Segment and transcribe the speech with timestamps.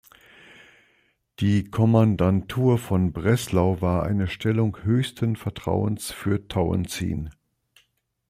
[1.39, 7.29] Die Kommandantur von Breslau war eine Stellung höchsten Vertrauens für Tauentzien.